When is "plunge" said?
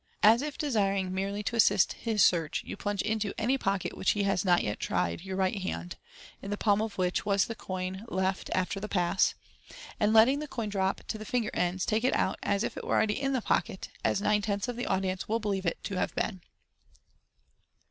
2.75-3.03